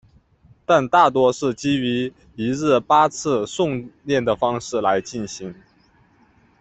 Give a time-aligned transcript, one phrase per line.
[0.65, 5.53] 但大多是基于一日八次诵念的方式来进行。